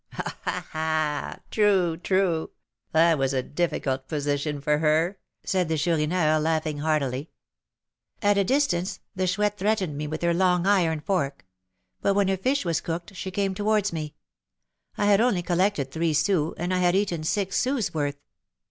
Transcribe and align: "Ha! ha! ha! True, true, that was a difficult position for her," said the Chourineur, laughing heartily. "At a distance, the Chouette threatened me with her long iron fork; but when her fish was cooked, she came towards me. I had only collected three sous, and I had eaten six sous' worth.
"Ha! 0.13 0.35
ha! 0.41 0.67
ha! 0.71 1.39
True, 1.51 1.95
true, 1.95 2.49
that 2.91 3.19
was 3.19 3.33
a 3.33 3.43
difficult 3.43 4.07
position 4.07 4.59
for 4.59 4.79
her," 4.79 5.19
said 5.43 5.69
the 5.69 5.77
Chourineur, 5.77 6.39
laughing 6.39 6.79
heartily. 6.79 7.29
"At 8.19 8.35
a 8.35 8.43
distance, 8.43 8.99
the 9.15 9.27
Chouette 9.27 9.59
threatened 9.59 9.95
me 9.95 10.07
with 10.07 10.23
her 10.23 10.33
long 10.33 10.65
iron 10.65 11.01
fork; 11.01 11.45
but 12.01 12.15
when 12.15 12.29
her 12.29 12.37
fish 12.37 12.65
was 12.65 12.81
cooked, 12.81 13.13
she 13.15 13.29
came 13.29 13.53
towards 13.53 13.93
me. 13.93 14.15
I 14.97 15.05
had 15.05 15.21
only 15.21 15.43
collected 15.43 15.91
three 15.91 16.13
sous, 16.15 16.55
and 16.57 16.73
I 16.73 16.79
had 16.79 16.95
eaten 16.95 17.23
six 17.23 17.57
sous' 17.59 17.93
worth. 17.93 18.17